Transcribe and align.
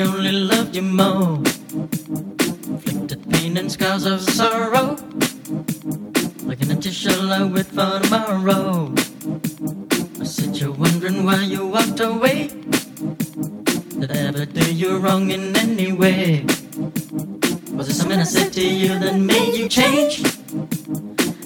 they 0.00 0.06
only 0.06 0.32
loved 0.32 0.74
you 0.74 0.82
more. 0.82 1.36
Inflicted 2.72 3.22
pain 3.30 3.58
and 3.58 3.70
scars 3.70 4.06
of 4.06 4.22
sorrow, 4.22 4.96
like 6.44 6.62
an 6.62 6.70
empty 6.70 6.90
shell 6.90 7.30
I 7.30 7.44
wait 7.44 7.66
for 7.66 8.00
tomorrow. 8.00 8.94
I 10.18 10.24
said 10.24 10.56
you're 10.56 10.72
wondering 10.72 11.26
why 11.26 11.42
you 11.42 11.66
walked 11.66 12.00
away. 12.00 12.48
Did 14.00 14.12
I 14.12 14.20
ever 14.28 14.46
do 14.46 14.74
you 14.74 14.96
wrong 14.96 15.30
in 15.32 15.54
any 15.56 15.92
way? 15.92 16.46
Was 17.74 17.90
it 17.90 17.94
something 17.94 18.20
I 18.20 18.24
said 18.24 18.54
to 18.54 18.64
you 18.66 18.98
that 19.00 19.16
made 19.16 19.54
you 19.54 19.68
change? 19.68 20.22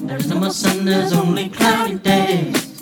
There 0.06 0.18
is 0.18 0.28
no 0.28 0.38
more 0.38 0.50
sun, 0.50 0.84
there's 0.84 1.12
only 1.12 1.48
cloudy 1.48 1.98
days. 1.98 2.73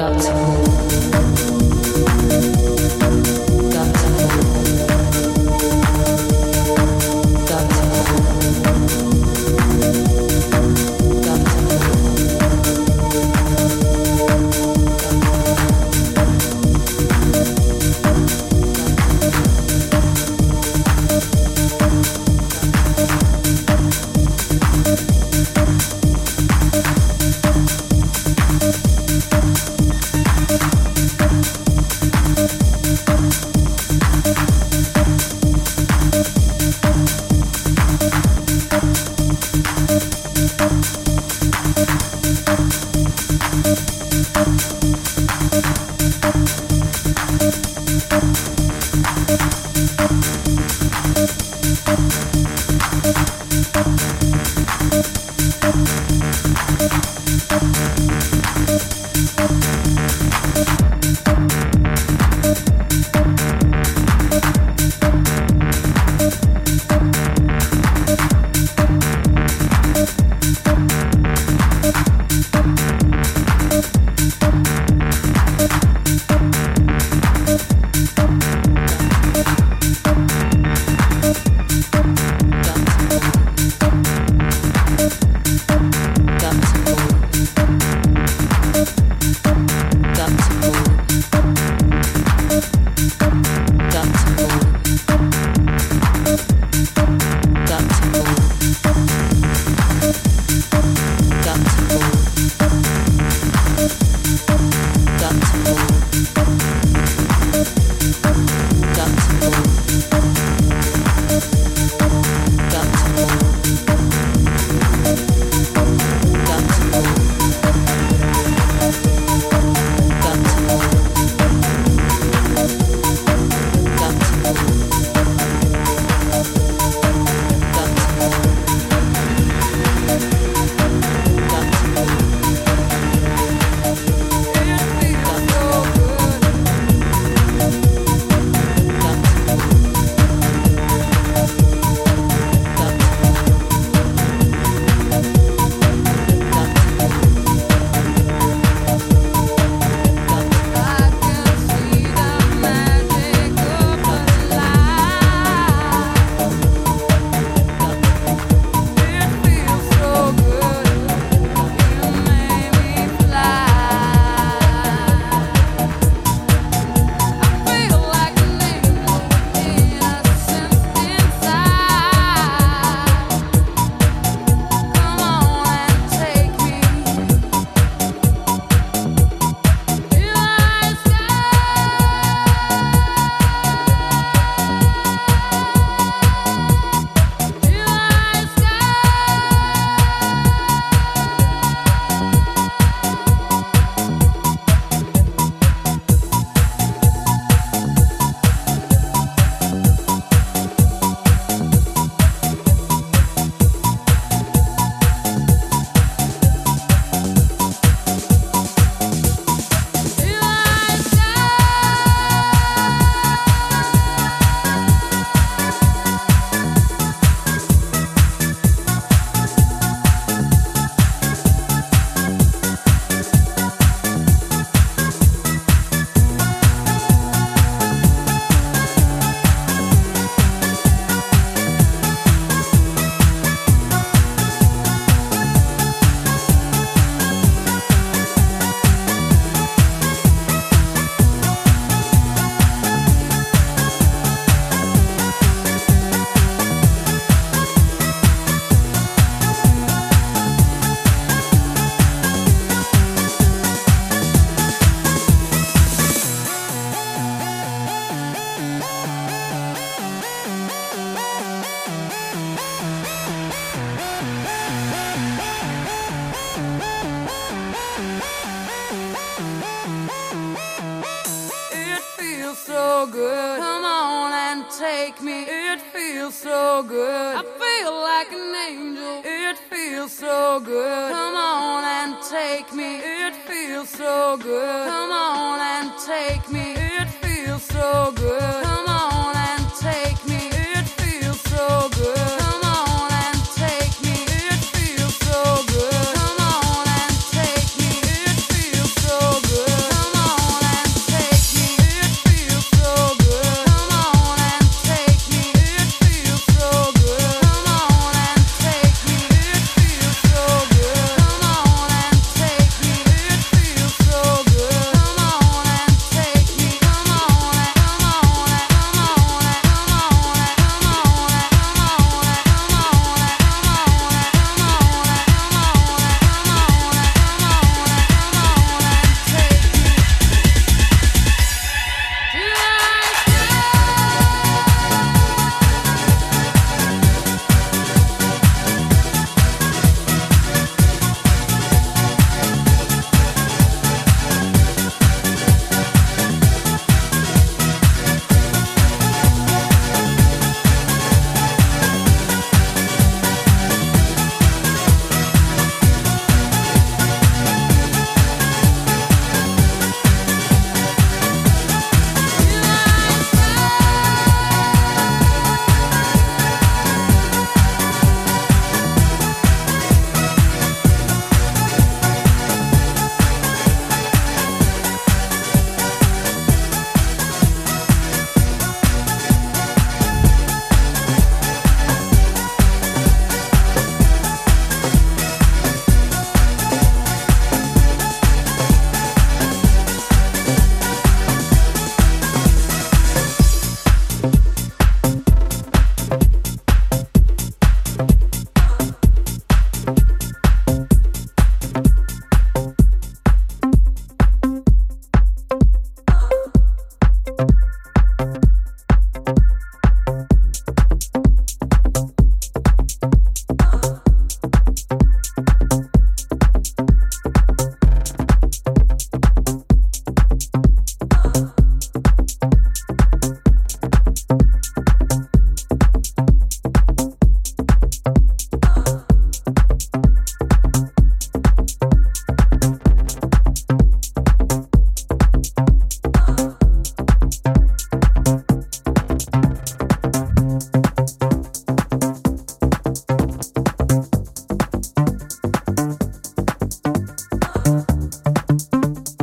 Got 0.00 0.69